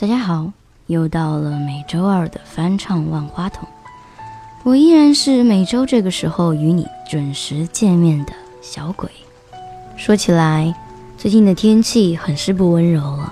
[0.00, 0.50] 大家好，
[0.86, 3.68] 又到了每周二的翻唱万花筒。
[4.62, 8.32] 我依然是每周这个时候与你准时见面的
[8.62, 9.10] 小鬼。
[9.98, 10.74] 说起来，
[11.18, 13.30] 最近的天气很是不温柔了。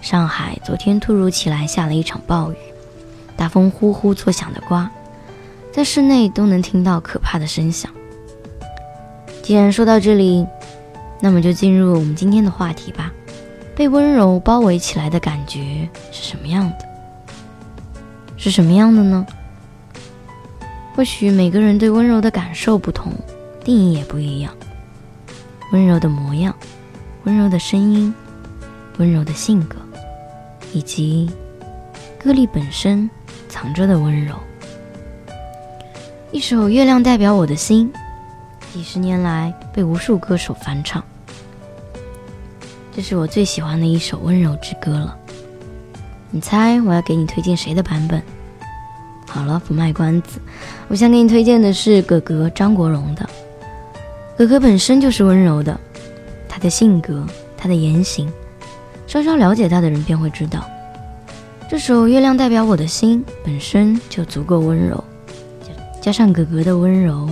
[0.00, 2.56] 上海昨天突如其来下了一场暴雨，
[3.36, 4.90] 大风呼呼作响的刮，
[5.70, 7.92] 在室内都能听到可怕的声响。
[9.42, 10.46] 既然说到这里，
[11.20, 13.12] 那么就进入我们今天的话题吧。
[13.76, 16.88] 被温柔包围起来的感觉是什么样的？
[18.38, 19.26] 是什么样的呢？
[20.94, 23.12] 或许每个人对温柔的感受不同，
[23.62, 24.50] 定义也不一样。
[25.72, 26.56] 温柔的模样，
[27.24, 28.14] 温柔的声音，
[28.96, 29.76] 温柔的性格，
[30.72, 31.30] 以及
[32.18, 33.10] 歌里本身
[33.46, 34.34] 藏着的温柔。
[36.32, 37.92] 一首《月亮代表我的心》，
[38.72, 41.04] 几十年来被无数歌手翻唱，
[42.96, 45.14] 这是我最喜欢的一首温柔之歌了。
[46.30, 48.22] 你猜我要给你推荐谁的版本？
[49.28, 50.40] 好了，不卖关子，
[50.88, 53.28] 我想给你推荐的是哥哥张国荣的。
[54.34, 55.78] 哥哥本身就是温柔的，
[56.48, 58.32] 他的性格，他的言行，
[59.06, 60.66] 稍稍了解他的人便会知道，
[61.68, 65.04] 这首《月亮代表我的心》本身就足够温柔，
[66.00, 67.28] 加上哥哥的温柔，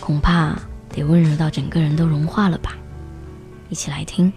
[0.00, 0.54] 恐怕
[0.90, 2.76] 得温柔到整个人都融化了吧。
[3.70, 4.30] 一起来听。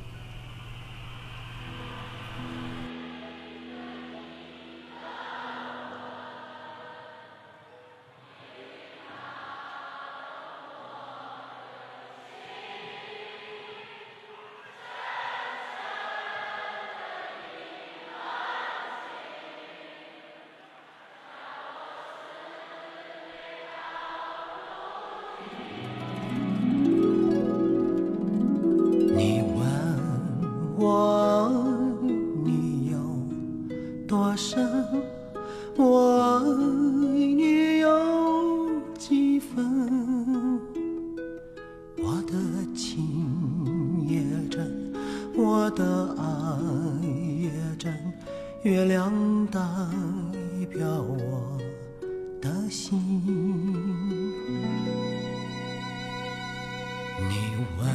[57.77, 57.85] 问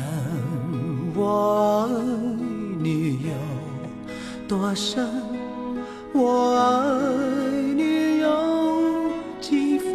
[1.14, 1.90] 我爱
[2.82, 3.30] 你有
[4.48, 5.06] 多深，
[6.12, 6.60] 我爱
[7.74, 8.26] 你有
[9.40, 9.90] 几分？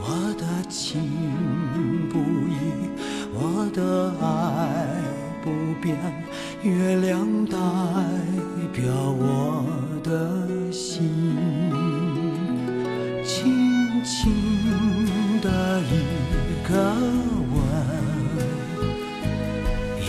[0.00, 0.06] 我
[0.38, 1.02] 的情
[2.10, 2.18] 不
[2.48, 2.52] 移，
[3.32, 3.80] 我的
[4.20, 4.24] 爱
[5.42, 5.50] 不
[5.82, 5.96] 变，
[6.62, 7.56] 月亮代
[8.72, 9.43] 表我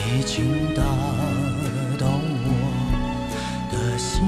[0.07, 0.83] 已经打
[1.97, 2.49] 动我
[3.71, 4.23] 的心。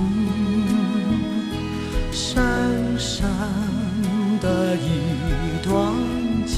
[2.12, 3.26] 深深
[4.42, 4.88] 的一
[5.64, 5.94] 段
[6.46, 6.56] 情，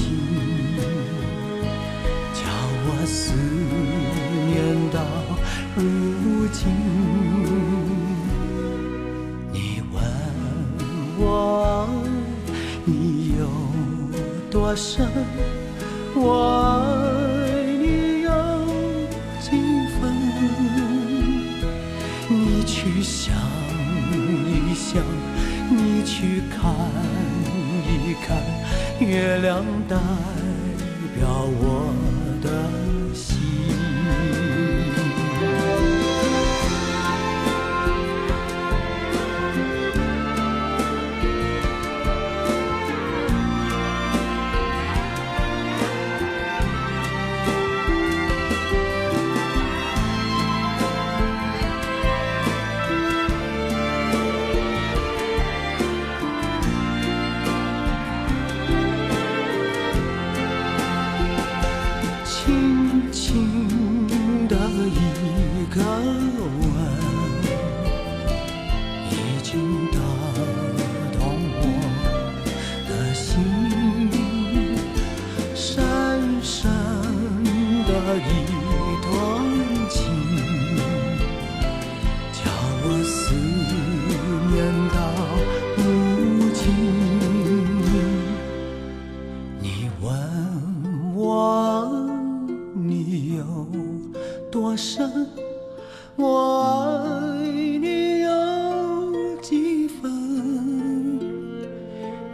[2.34, 2.40] 叫
[2.86, 3.34] 我思
[4.46, 4.54] 念
[4.90, 4.98] 到
[5.76, 5.80] 如
[6.52, 6.58] 今。
[9.52, 10.02] 你问
[11.18, 11.22] 我
[11.64, 11.88] 爱
[12.84, 13.40] 你有
[14.50, 15.06] 多深，
[24.92, 25.00] 想，
[25.70, 26.74] 你去看
[27.86, 28.42] 一看，
[28.98, 29.96] 月亮代
[31.14, 31.28] 表
[31.60, 31.94] 我
[32.42, 32.48] 的
[33.14, 33.38] 心。
[94.50, 95.28] 多深，
[96.16, 101.20] 我爱你有几分？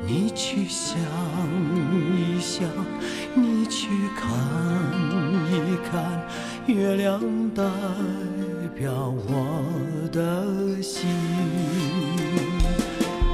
[0.06, 0.96] 你去想
[2.16, 2.66] 一想，
[3.34, 4.26] 你去看
[5.52, 6.26] 一看，
[6.66, 7.20] 月亮
[7.54, 7.62] 代
[8.74, 9.62] 表我
[10.10, 11.06] 的心。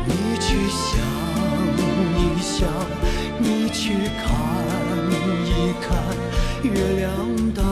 [0.05, 0.99] 你去想
[2.19, 2.69] 一想，
[3.38, 4.26] 你去看
[5.46, 5.93] 一看，
[6.64, 7.08] 月亮
[7.55, 7.62] 代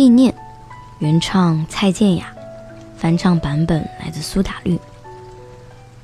[0.00, 0.34] 纪念，
[1.00, 2.32] 原唱蔡健雅，
[2.96, 4.80] 翻唱版本来自苏打绿。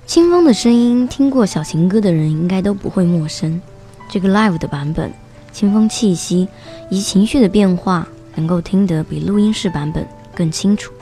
[0.05, 3.59] 清风的声音，听过小情歌的人应该都不会陌生。
[4.07, 5.11] 这个 live 的版本，
[5.51, 6.47] 清风气息
[6.91, 10.93] 以及情绪的变化，能够听得比录音室版本更清楚。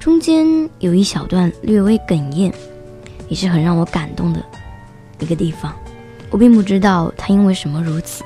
[0.00, 0.46] 中间
[0.78, 2.50] 有一小段略微哽咽，
[3.28, 4.42] 也是很让我感动的
[5.18, 5.70] 一个地方。
[6.30, 8.24] 我并不知道他因为什么如此，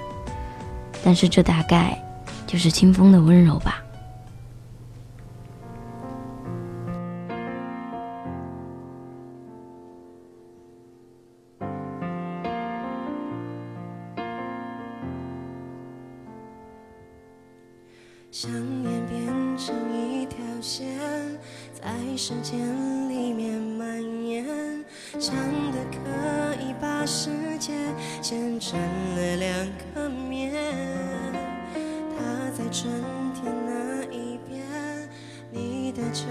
[1.02, 2.00] 但是这大概
[2.50, 3.80] 就是清风的温柔吧。
[32.72, 32.88] 春
[33.34, 34.64] 天那一边，
[35.50, 36.28] 你的秋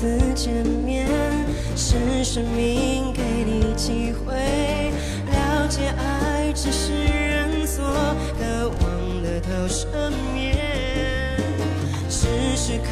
[0.00, 1.08] 次见面，
[1.74, 4.32] 是生命给你机会
[5.26, 7.84] 了解爱，只是人所
[8.38, 10.54] 渴望的透生面。
[12.08, 12.88] 时时刻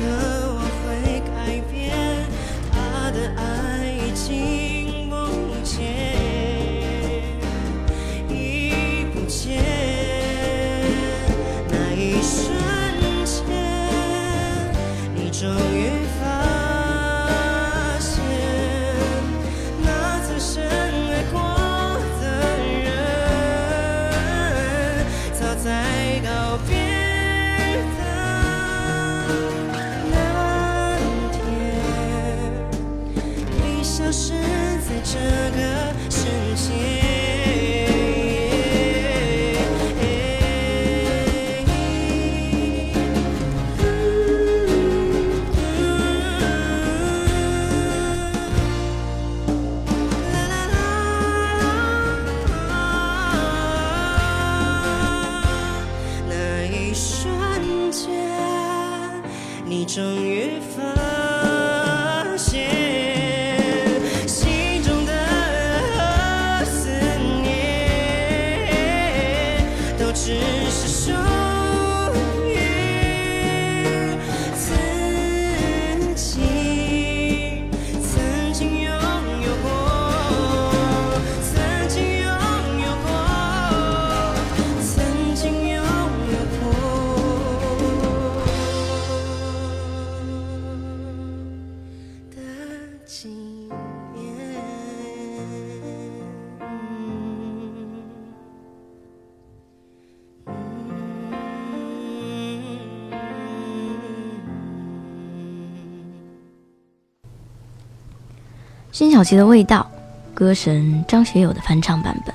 [108.97, 109.87] 辛晓琪的味道，
[110.33, 112.35] 歌神张学友的翻唱版本。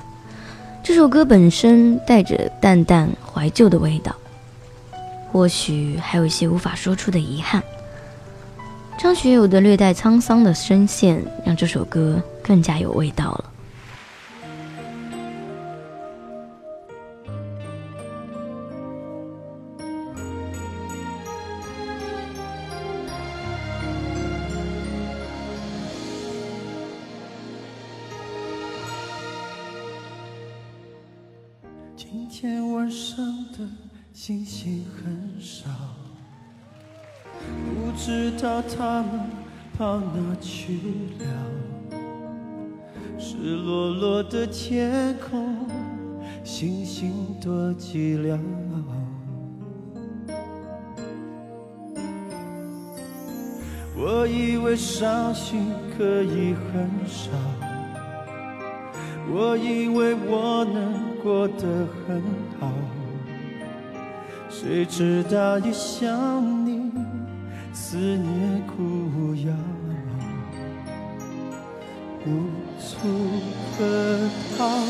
[0.80, 4.14] 这首歌本身带着淡淡怀旧的味道，
[5.32, 7.60] 或许还有一些无法说出的遗憾。
[8.96, 13.44] 张学友的略带沧桑的声线，让这首歌更加有味道了。
[38.12, 39.20] 知道他们
[39.78, 40.78] 跑哪去
[41.18, 41.24] 了。
[43.18, 45.66] 湿落落的天空，
[46.44, 48.38] 星星多寂寥。
[53.96, 57.30] 我以为伤心可以很少。
[59.32, 62.22] 我以为我能过得很
[62.60, 62.70] 好，
[64.50, 66.61] 谁知道一想，
[67.92, 69.52] 思念苦药，
[72.24, 72.48] 无
[72.80, 72.96] 处
[73.76, 73.84] 可
[74.56, 74.80] 逃。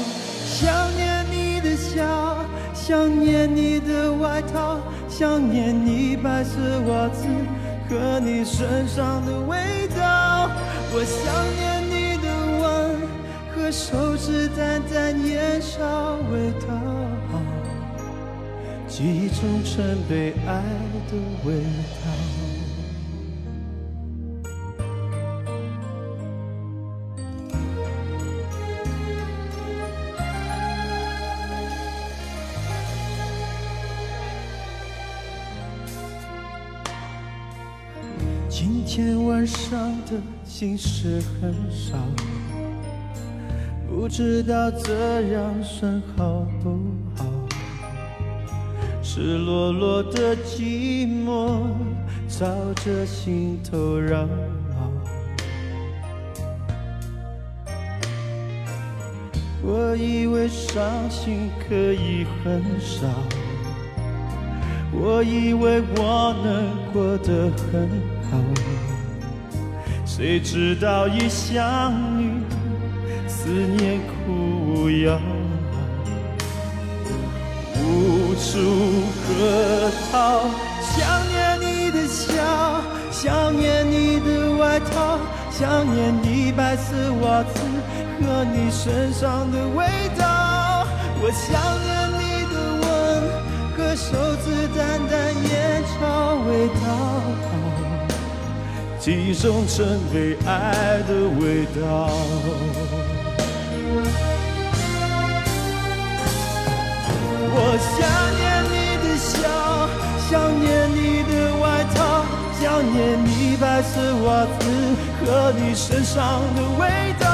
[0.46, 4.78] 想念你的笑，想念你的外套，
[5.08, 7.26] 想念你白色袜子
[7.88, 10.48] 和你身上的味道。
[10.94, 11.26] 我想
[11.58, 12.28] 念你的
[12.62, 12.62] 吻
[13.52, 16.68] 和手指淡淡烟烧味道，
[18.86, 20.62] 记忆中曾被爱
[21.10, 21.64] 的味
[22.04, 22.31] 道。
[38.54, 41.96] 今天晚上的心事很少，
[43.88, 46.78] 不知道这样算好不
[47.16, 47.24] 好？
[49.02, 51.62] 赤裸裸的寂寞
[52.28, 52.46] 朝
[52.84, 54.28] 着心头绕。
[59.62, 63.06] 我以为伤心可以很少。
[64.94, 67.88] 我以为我能过得很
[70.04, 72.42] 谁知道一想你，
[73.26, 75.18] 思念苦药，
[77.80, 80.44] 无处可逃。
[80.82, 82.32] 想念你的笑，
[83.10, 85.18] 想念你的外套，
[85.50, 87.60] 想念你白色袜子
[88.20, 89.86] 和你身上的味
[90.18, 90.86] 道。
[91.20, 91.50] 我想
[91.82, 92.22] 念你
[92.52, 92.82] 的吻。
[93.74, 94.12] 和手
[94.44, 95.12] 指淡淡
[95.48, 96.82] 烟草味道，
[99.02, 102.08] 记忆中曾被爱的味道。
[107.50, 107.98] 我想
[108.38, 109.42] 念你的笑，
[110.30, 110.30] 想
[110.60, 110.62] 念
[110.94, 112.22] 你的外套，
[112.62, 114.70] 想念你白色袜子
[115.26, 116.86] 和你身上的味
[117.18, 117.26] 道。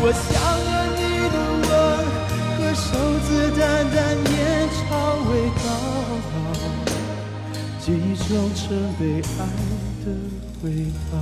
[0.00, 0.32] 我想
[0.64, 1.36] 念你的
[1.68, 1.70] 吻
[2.56, 2.88] 和手
[3.28, 3.28] 指
[3.60, 3.60] 淡
[3.94, 4.00] 淡
[4.32, 4.40] 烟
[4.72, 4.80] 草
[5.28, 5.62] 味道，
[7.80, 8.64] 记忆中曾
[8.98, 9.44] 被爱
[10.06, 10.08] 的
[10.62, 10.70] 味
[11.10, 11.18] 道。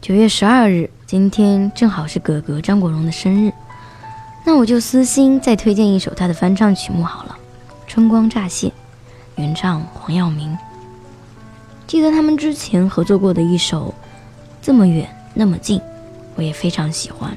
[0.00, 3.52] 九月十二日，今天正好是哥哥张国荣的生日，
[4.44, 7.38] 那我就私心再推荐一首他的翻唱曲目好了，
[7.90, 8.68] 《春光乍泄》，
[9.36, 10.56] 原唱黄耀明。
[11.86, 13.88] 记得他们之前合作过的一首
[14.64, 15.78] 《这么远那么近》，
[16.36, 17.30] 我也非常喜欢。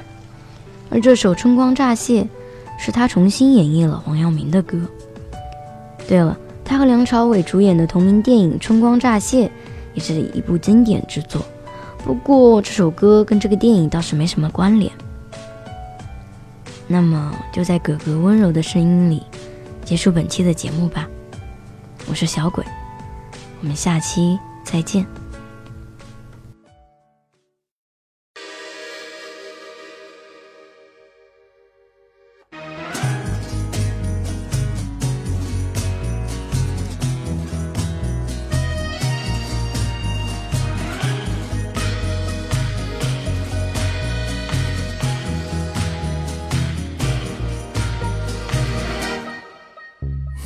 [0.89, 2.23] 而这首《春光乍泄》
[2.79, 4.79] 是他重新演绎了黄耀明的歌。
[6.07, 9.45] 对了，他和梁朝伟主演的同名电影《春光乍泄》
[9.93, 11.45] 也是一部经典之作。
[12.05, 14.89] 不过这首歌跟这个电影倒是没什么关联。
[16.87, 19.21] 那么就在哥哥温柔的声音里
[19.83, 21.05] 结束本期的节目吧。
[22.09, 22.63] 我是小鬼，
[23.59, 25.05] 我们下期再见。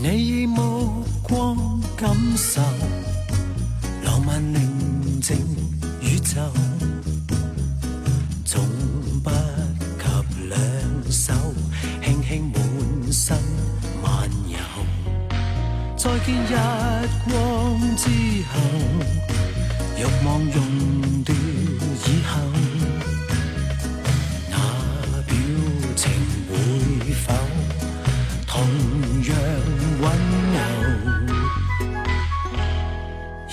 [0.03, 1.55] 你以目光
[1.95, 2.59] 感受
[4.03, 5.37] 浪漫宁静
[6.01, 6.41] 宇宙，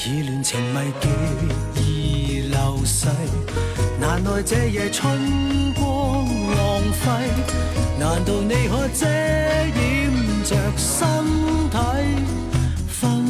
[0.07, 3.09] 已乱情迷极易流逝，
[4.01, 7.11] 难耐这夜春光浪费。
[7.99, 10.13] 难道你可遮掩
[10.45, 11.05] 着身
[11.69, 11.77] 体，
[12.87, 13.27] 分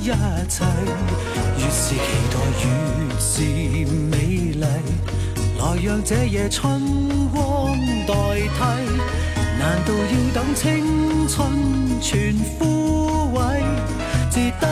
[0.00, 0.64] 享一切？
[1.58, 1.98] 越是期
[2.30, 2.64] 待，越
[3.18, 3.42] 是
[3.90, 4.16] 美
[4.54, 4.64] 丽。
[5.58, 6.80] 来让这夜春
[7.30, 8.58] 光代替。
[9.58, 13.60] 难道要等青春全枯萎，
[14.30, 14.66] 至得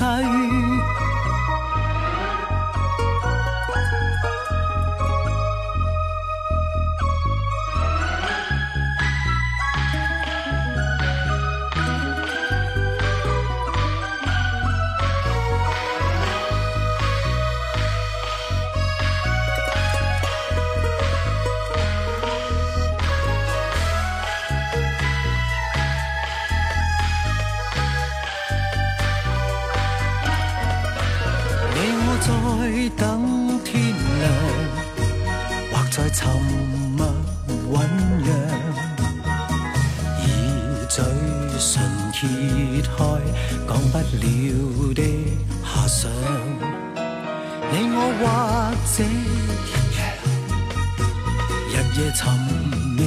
[0.00, 0.59] 一切？
[41.60, 41.78] 唇
[42.10, 42.26] 揭
[42.80, 42.88] 开
[43.68, 45.02] 讲不了的
[45.62, 46.10] 遐想。
[47.70, 48.22] 你我或
[48.96, 49.04] 者，
[51.68, 51.70] 日
[52.00, 52.20] 夜寻
[52.96, 52.98] 觅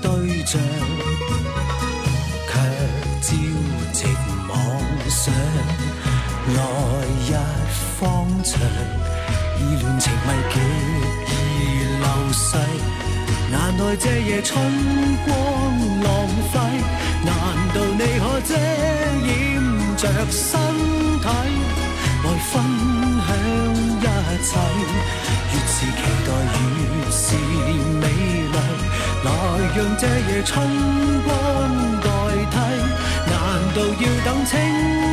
[0.00, 0.06] 对
[0.46, 0.52] 象，
[2.46, 2.50] 却
[3.20, 3.26] 朝
[3.92, 3.98] 夕
[4.48, 4.50] 妄
[5.08, 5.20] 想。
[6.54, 6.58] 来
[7.26, 7.30] 日
[7.98, 8.00] 方
[8.44, 8.50] 长，
[9.58, 10.54] 意乱情迷极
[11.26, 11.50] 易
[11.98, 12.46] 流逝。
[13.50, 14.54] 难耐这夜春
[15.26, 15.34] 光
[16.04, 16.08] 浪
[16.52, 16.54] 费，
[17.24, 17.32] 难
[17.74, 18.50] 道你可遮
[19.26, 19.28] 掩
[19.96, 20.58] 着身
[21.20, 21.26] 体，
[22.24, 22.52] 来分
[23.26, 23.28] 享
[24.00, 24.02] 一
[24.44, 24.48] 切？
[25.52, 26.58] 越是期待，越
[27.10, 27.18] 是
[28.00, 28.56] 美丽。
[29.22, 29.28] 来
[29.76, 30.50] 让这夜春
[31.24, 31.28] 光
[32.00, 32.06] 代
[32.50, 32.56] 替，
[33.26, 33.32] 难
[33.74, 34.50] 道要等青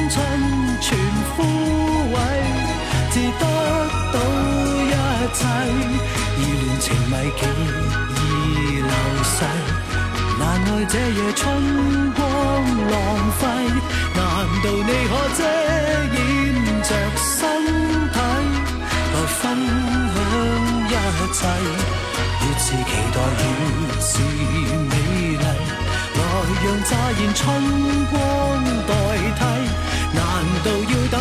[0.09, 0.15] 春
[0.79, 0.85] 全
[1.35, 1.37] 枯
[2.13, 2.15] 萎，
[3.11, 3.43] 至得
[4.13, 4.15] 到
[4.83, 4.95] 一
[5.33, 5.39] 切？
[6.39, 7.41] 意乱情迷极
[8.15, 8.17] 易
[8.81, 8.89] 流
[9.23, 9.35] 逝，
[10.39, 11.43] 难耐这夜春
[12.13, 12.23] 光
[12.91, 12.95] 浪
[13.39, 13.41] 费。
[14.15, 14.21] 难
[14.63, 15.39] 道你可遮
[16.15, 16.17] 掩
[16.83, 17.35] 着身
[18.11, 18.15] 体
[19.13, 19.39] 来分
[20.89, 21.39] 享一切？
[22.39, 23.43] 越是期待，越
[24.01, 24.09] 是
[24.89, 24.93] 美
[25.37, 26.19] 丽，来
[26.63, 27.39] 让乍现春
[28.11, 28.15] 光
[28.87, 28.89] 代
[29.37, 29.41] 替，
[30.13, 30.19] 难
[30.63, 31.15] 道要等